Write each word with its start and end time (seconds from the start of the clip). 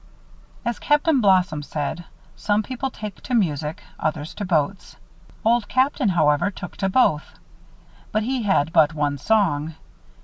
As 0.65 0.79
Captain 0.79 1.21
Blossom 1.21 1.61
said, 1.61 2.05
some 2.35 2.63
people 2.63 2.89
take 2.89 3.21
to 3.21 3.35
music, 3.35 3.83
others 3.99 4.33
to 4.33 4.43
boats. 4.45 4.95
Old 5.45 5.67
Captain, 5.67 6.09
however, 6.09 6.49
took 6.49 6.75
to 6.77 6.89
both; 6.89 7.35
but 8.11 8.23
he 8.23 8.41
had 8.41 8.73
but 8.73 8.95
one 8.95 9.19
song. 9.19 9.75